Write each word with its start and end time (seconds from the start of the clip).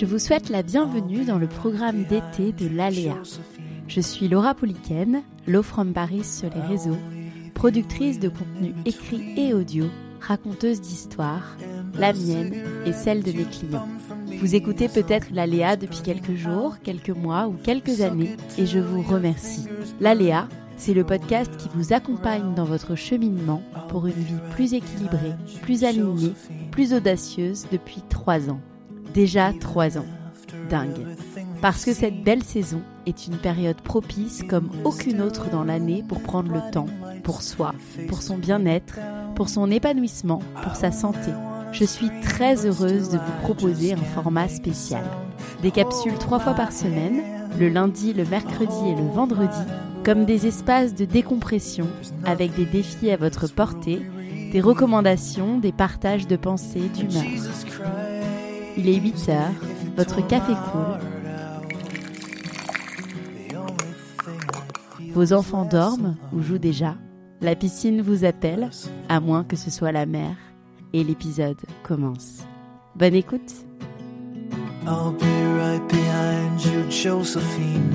Je 0.00 0.06
vous 0.06 0.18
souhaite 0.18 0.48
la 0.48 0.62
bienvenue 0.62 1.26
dans 1.26 1.36
le 1.36 1.46
programme 1.46 2.04
d'été 2.04 2.52
de 2.52 2.74
l'Aléa. 2.74 3.18
Je 3.86 4.00
suis 4.00 4.28
Laura 4.28 4.54
Pouliken, 4.54 5.20
Low 5.46 5.62
from 5.62 5.92
Paris 5.92 6.24
sur 6.24 6.48
les 6.54 6.62
réseaux, 6.62 6.96
productrice 7.52 8.18
de 8.18 8.30
contenu 8.30 8.72
écrit 8.86 9.34
et 9.36 9.52
audio, 9.52 9.84
raconteuse 10.18 10.80
d'histoires, 10.80 11.54
la 11.98 12.14
mienne 12.14 12.54
et 12.86 12.94
celle 12.94 13.22
de 13.22 13.32
mes 13.32 13.44
clients. 13.44 13.86
Vous 14.38 14.54
écoutez 14.54 14.88
peut-être 14.88 15.26
l'Aléa 15.32 15.76
depuis 15.76 16.00
quelques 16.00 16.34
jours, 16.34 16.78
quelques 16.82 17.10
mois 17.10 17.46
ou 17.48 17.52
quelques 17.62 18.00
années 18.00 18.36
et 18.56 18.64
je 18.64 18.78
vous 18.78 19.02
remercie. 19.02 19.66
L'Aléa, 20.00 20.48
c'est 20.78 20.94
le 20.94 21.04
podcast 21.04 21.54
qui 21.58 21.68
vous 21.74 21.92
accompagne 21.92 22.54
dans 22.54 22.64
votre 22.64 22.94
cheminement 22.94 23.62
pour 23.90 24.06
une 24.06 24.14
vie 24.14 24.40
plus 24.52 24.72
équilibrée, 24.72 25.34
plus 25.60 25.84
alignée, 25.84 26.32
plus 26.70 26.94
audacieuse 26.94 27.66
depuis 27.70 28.00
trois 28.08 28.48
ans. 28.48 28.60
Déjà 29.14 29.52
trois 29.58 29.98
ans. 29.98 30.06
Dingue. 30.68 31.06
Parce 31.60 31.84
que 31.84 31.92
cette 31.92 32.22
belle 32.22 32.42
saison 32.42 32.80
est 33.06 33.26
une 33.26 33.36
période 33.36 33.80
propice 33.80 34.42
comme 34.48 34.70
aucune 34.84 35.20
autre 35.20 35.50
dans 35.50 35.64
l'année 35.64 36.04
pour 36.06 36.20
prendre 36.20 36.52
le 36.52 36.70
temps, 36.70 36.86
pour 37.24 37.42
soi, 37.42 37.74
pour 38.08 38.22
son 38.22 38.38
bien-être, 38.38 38.98
pour 39.34 39.48
son 39.48 39.70
épanouissement, 39.70 40.40
pour 40.62 40.76
sa 40.76 40.92
santé. 40.92 41.30
Je 41.72 41.84
suis 41.84 42.10
très 42.22 42.66
heureuse 42.66 43.10
de 43.10 43.18
vous 43.18 43.42
proposer 43.42 43.92
un 43.92 43.96
format 43.96 44.48
spécial. 44.48 45.04
Des 45.62 45.70
capsules 45.70 46.18
trois 46.18 46.40
fois 46.40 46.54
par 46.54 46.72
semaine, 46.72 47.20
le 47.58 47.68
lundi, 47.68 48.12
le 48.12 48.24
mercredi 48.24 48.88
et 48.88 48.94
le 48.94 49.08
vendredi, 49.08 49.60
comme 50.04 50.24
des 50.24 50.46
espaces 50.46 50.94
de 50.94 51.04
décompression 51.04 51.86
avec 52.24 52.54
des 52.54 52.64
défis 52.64 53.10
à 53.10 53.16
votre 53.16 53.48
portée, 53.48 54.02
des 54.52 54.60
recommandations, 54.60 55.58
des 55.58 55.72
partages 55.72 56.26
de 56.26 56.36
pensées, 56.36 56.90
d'humeur. 56.94 57.24
Il 58.76 58.88
est 58.88 59.00
8 59.00 59.28
heures, 59.28 59.54
votre 59.96 60.26
café 60.26 60.52
coule. 60.52 61.10
Vos 65.12 65.32
enfants 65.32 65.64
dorment 65.64 66.16
ou 66.32 66.40
jouent 66.40 66.58
déjà. 66.58 66.96
La 67.40 67.56
piscine 67.56 68.00
vous 68.00 68.24
appelle, 68.24 68.70
à 69.08 69.20
moins 69.20 69.44
que 69.44 69.56
ce 69.56 69.70
soit 69.70 69.92
la 69.92 70.06
mer. 70.06 70.36
Et 70.92 71.04
l'épisode 71.04 71.58
commence. 71.82 72.44
Bonne 72.96 73.14
écoute. 73.14 73.52
I'll 74.86 75.12
be 75.12 75.24
right 75.56 75.86
behind 75.88 76.60
you, 76.64 76.90
Josephine. 76.90 77.94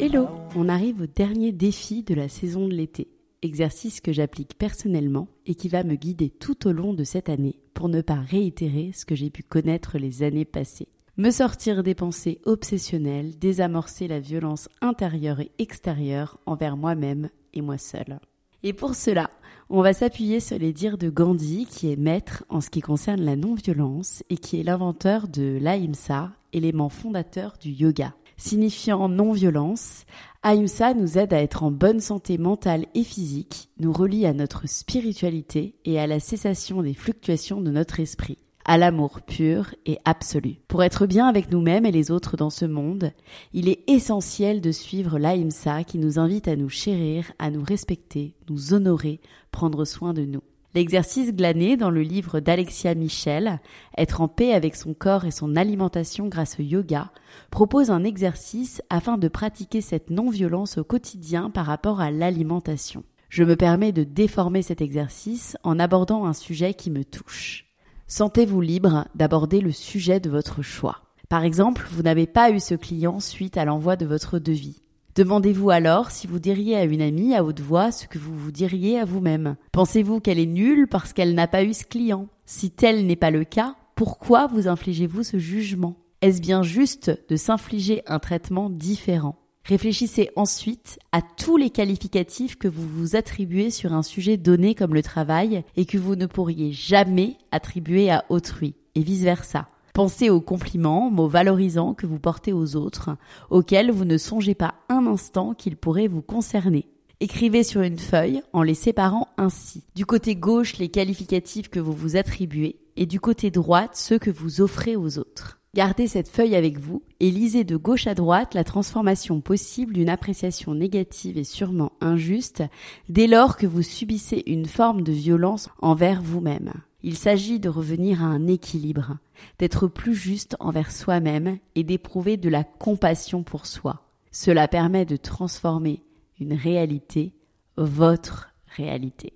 Hello, 0.00 0.28
on 0.56 0.68
arrive 0.68 1.02
au 1.02 1.06
dernier 1.06 1.52
défi 1.52 2.02
de 2.02 2.14
la 2.14 2.28
saison 2.28 2.66
de 2.66 2.74
l'été. 2.74 3.08
Exercice 3.42 4.00
que 4.00 4.12
j'applique 4.12 4.56
personnellement 4.56 5.26
et 5.46 5.56
qui 5.56 5.68
va 5.68 5.82
me 5.82 5.96
guider 5.96 6.30
tout 6.30 6.68
au 6.68 6.72
long 6.72 6.94
de 6.94 7.02
cette 7.02 7.28
année 7.28 7.58
pour 7.74 7.88
ne 7.88 8.00
pas 8.00 8.20
réitérer 8.20 8.92
ce 8.94 9.04
que 9.04 9.16
j'ai 9.16 9.30
pu 9.30 9.42
connaître 9.42 9.98
les 9.98 10.22
années 10.22 10.44
passées. 10.44 10.86
Me 11.16 11.30
sortir 11.30 11.82
des 11.82 11.96
pensées 11.96 12.40
obsessionnelles, 12.44 13.38
désamorcer 13.38 14.06
la 14.06 14.20
violence 14.20 14.68
intérieure 14.80 15.40
et 15.40 15.50
extérieure 15.58 16.38
envers 16.46 16.76
moi-même 16.76 17.30
et 17.52 17.62
moi 17.62 17.78
seule. 17.78 18.20
Et 18.62 18.72
pour 18.72 18.94
cela, 18.94 19.28
on 19.68 19.82
va 19.82 19.92
s'appuyer 19.92 20.38
sur 20.38 20.58
les 20.58 20.72
dires 20.72 20.96
de 20.96 21.10
Gandhi, 21.10 21.66
qui 21.66 21.90
est 21.90 21.96
maître 21.96 22.44
en 22.48 22.60
ce 22.60 22.70
qui 22.70 22.80
concerne 22.80 23.22
la 23.22 23.34
non-violence 23.34 24.22
et 24.30 24.36
qui 24.36 24.60
est 24.60 24.62
l'inventeur 24.62 25.26
de 25.26 25.58
l'ahimsa, 25.60 26.30
élément 26.52 26.88
fondateur 26.88 27.54
du 27.60 27.70
yoga. 27.70 28.14
Signifiant 28.44 29.08
non-violence, 29.08 30.04
Ahimsa 30.42 30.94
nous 30.94 31.16
aide 31.16 31.32
à 31.32 31.40
être 31.40 31.62
en 31.62 31.70
bonne 31.70 32.00
santé 32.00 32.38
mentale 32.38 32.86
et 32.92 33.04
physique, 33.04 33.68
nous 33.78 33.92
relie 33.92 34.26
à 34.26 34.32
notre 34.32 34.68
spiritualité 34.68 35.76
et 35.84 36.00
à 36.00 36.08
la 36.08 36.18
cessation 36.18 36.82
des 36.82 36.92
fluctuations 36.92 37.60
de 37.60 37.70
notre 37.70 38.00
esprit, 38.00 38.38
à 38.64 38.78
l'amour 38.78 39.20
pur 39.20 39.76
et 39.86 40.00
absolu. 40.04 40.56
Pour 40.66 40.82
être 40.82 41.06
bien 41.06 41.28
avec 41.28 41.52
nous-mêmes 41.52 41.86
et 41.86 41.92
les 41.92 42.10
autres 42.10 42.36
dans 42.36 42.50
ce 42.50 42.64
monde, 42.64 43.12
il 43.52 43.68
est 43.68 43.88
essentiel 43.88 44.60
de 44.60 44.72
suivre 44.72 45.20
l'Ahimsa 45.20 45.84
qui 45.84 45.98
nous 45.98 46.18
invite 46.18 46.48
à 46.48 46.56
nous 46.56 46.68
chérir, 46.68 47.30
à 47.38 47.48
nous 47.48 47.62
respecter, 47.62 48.34
nous 48.50 48.74
honorer, 48.74 49.20
prendre 49.52 49.84
soin 49.84 50.14
de 50.14 50.24
nous. 50.24 50.42
L'exercice 50.74 51.34
glané 51.34 51.76
dans 51.76 51.90
le 51.90 52.00
livre 52.00 52.40
d'Alexia 52.40 52.94
Michel, 52.94 53.60
Être 53.98 54.22
en 54.22 54.28
paix 54.28 54.54
avec 54.54 54.74
son 54.74 54.94
corps 54.94 55.26
et 55.26 55.30
son 55.30 55.54
alimentation 55.54 56.28
grâce 56.28 56.58
au 56.58 56.62
yoga, 56.62 57.10
propose 57.50 57.90
un 57.90 58.04
exercice 58.04 58.80
afin 58.88 59.18
de 59.18 59.28
pratiquer 59.28 59.82
cette 59.82 60.08
non-violence 60.08 60.78
au 60.78 60.84
quotidien 60.84 61.50
par 61.50 61.66
rapport 61.66 62.00
à 62.00 62.10
l'alimentation. 62.10 63.04
Je 63.28 63.44
me 63.44 63.56
permets 63.56 63.92
de 63.92 64.04
déformer 64.04 64.62
cet 64.62 64.80
exercice 64.80 65.56
en 65.62 65.78
abordant 65.78 66.24
un 66.24 66.34
sujet 66.34 66.72
qui 66.72 66.90
me 66.90 67.04
touche. 67.04 67.66
Sentez-vous 68.06 68.60
libre 68.60 69.06
d'aborder 69.14 69.60
le 69.60 69.72
sujet 69.72 70.20
de 70.20 70.30
votre 70.30 70.62
choix. 70.62 71.02
Par 71.28 71.44
exemple, 71.44 71.86
vous 71.90 72.02
n'avez 72.02 72.26
pas 72.26 72.50
eu 72.50 72.60
ce 72.60 72.74
client 72.74 73.20
suite 73.20 73.56
à 73.56 73.64
l'envoi 73.64 73.96
de 73.96 74.04
votre 74.04 74.38
devis. 74.38 74.82
Demandez-vous 75.14 75.68
alors 75.68 76.10
si 76.10 76.26
vous 76.26 76.38
diriez 76.38 76.74
à 76.74 76.84
une 76.84 77.02
amie 77.02 77.34
à 77.34 77.44
haute 77.44 77.60
voix 77.60 77.92
ce 77.92 78.06
que 78.06 78.18
vous 78.18 78.34
vous 78.34 78.50
diriez 78.50 78.98
à 78.98 79.04
vous-même. 79.04 79.56
Pensez-vous 79.70 80.20
qu'elle 80.20 80.38
est 80.38 80.46
nulle 80.46 80.88
parce 80.88 81.12
qu'elle 81.12 81.34
n'a 81.34 81.46
pas 81.46 81.64
eu 81.64 81.74
ce 81.74 81.84
client? 81.84 82.28
Si 82.46 82.70
tel 82.70 83.06
n'est 83.06 83.14
pas 83.14 83.30
le 83.30 83.44
cas, 83.44 83.76
pourquoi 83.94 84.46
vous 84.46 84.68
infligez-vous 84.68 85.22
ce 85.22 85.38
jugement? 85.38 85.96
Est-ce 86.22 86.40
bien 86.40 86.62
juste 86.62 87.10
de 87.28 87.36
s'infliger 87.36 88.02
un 88.06 88.20
traitement 88.20 88.70
différent? 88.70 89.36
Réfléchissez 89.64 90.30
ensuite 90.34 90.98
à 91.12 91.20
tous 91.20 91.58
les 91.58 91.68
qualificatifs 91.68 92.56
que 92.56 92.68
vous 92.68 92.88
vous 92.88 93.14
attribuez 93.14 93.68
sur 93.70 93.92
un 93.92 94.02
sujet 94.02 94.38
donné 94.38 94.74
comme 94.74 94.94
le 94.94 95.02
travail 95.02 95.62
et 95.76 95.84
que 95.84 95.98
vous 95.98 96.16
ne 96.16 96.26
pourriez 96.26 96.72
jamais 96.72 97.36
attribuer 97.50 98.10
à 98.10 98.24
autrui, 98.30 98.76
et 98.94 99.02
vice-versa. 99.02 99.68
Pensez 99.92 100.30
aux 100.30 100.40
compliments, 100.40 101.10
mots 101.10 101.28
valorisants 101.28 101.92
que 101.92 102.06
vous 102.06 102.18
portez 102.18 102.54
aux 102.54 102.76
autres, 102.76 103.10
auxquels 103.50 103.90
vous 103.90 104.06
ne 104.06 104.16
songez 104.16 104.54
pas 104.54 104.74
un 104.88 105.06
instant 105.06 105.52
qu'ils 105.52 105.76
pourraient 105.76 106.08
vous 106.08 106.22
concerner. 106.22 106.88
Écrivez 107.20 107.62
sur 107.62 107.82
une 107.82 107.98
feuille 107.98 108.42
en 108.54 108.62
les 108.62 108.74
séparant 108.74 109.28
ainsi. 109.36 109.84
Du 109.94 110.06
côté 110.06 110.34
gauche, 110.34 110.78
les 110.78 110.88
qualificatifs 110.88 111.68
que 111.68 111.78
vous 111.78 111.92
vous 111.92 112.16
attribuez 112.16 112.80
et 112.96 113.04
du 113.04 113.20
côté 113.20 113.50
droite, 113.50 113.94
ceux 113.94 114.18
que 114.18 114.30
vous 114.30 114.62
offrez 114.62 114.96
aux 114.96 115.18
autres. 115.18 115.60
Gardez 115.74 116.06
cette 116.06 116.28
feuille 116.28 116.56
avec 116.56 116.78
vous 116.78 117.02
et 117.20 117.30
lisez 117.30 117.64
de 117.64 117.76
gauche 117.76 118.06
à 118.06 118.14
droite 118.14 118.54
la 118.54 118.64
transformation 118.64 119.40
possible 119.40 119.94
d'une 119.94 120.08
appréciation 120.08 120.74
négative 120.74 121.38
et 121.38 121.44
sûrement 121.44 121.92
injuste 122.00 122.62
dès 123.08 123.26
lors 123.26 123.56
que 123.56 123.66
vous 123.66 123.82
subissez 123.82 124.42
une 124.46 124.66
forme 124.66 125.02
de 125.02 125.12
violence 125.12 125.68
envers 125.80 126.20
vous-même. 126.22 126.72
Il 127.04 127.16
s'agit 127.16 127.58
de 127.58 127.68
revenir 127.68 128.22
à 128.22 128.26
un 128.26 128.46
équilibre, 128.46 129.18
d'être 129.58 129.88
plus 129.88 130.14
juste 130.14 130.56
envers 130.60 130.92
soi-même 130.92 131.58
et 131.74 131.82
d'éprouver 131.82 132.36
de 132.36 132.48
la 132.48 132.62
compassion 132.62 133.42
pour 133.42 133.66
soi. 133.66 134.02
Cela 134.30 134.68
permet 134.68 135.04
de 135.04 135.16
transformer 135.16 136.02
une 136.38 136.54
réalité, 136.54 137.34
votre 137.76 138.50
réalité. 138.76 139.32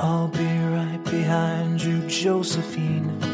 I'll 0.00 0.28
be 0.28 0.38
right 0.74 1.02
behind 1.04 1.80
you, 1.80 2.06
Josephine. 2.08 3.33